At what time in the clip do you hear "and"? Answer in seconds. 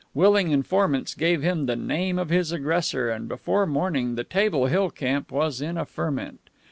3.11-3.27